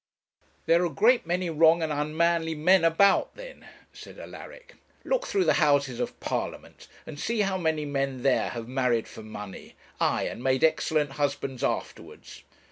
[0.65, 4.73] 'There are a great many wrong and unmanly men about, then,' said Alaric.
[5.03, 9.21] 'Look through the Houses of Parliament, and see how many men there have married for
[9.21, 12.41] money; aye, and made excellent husbands afterwards.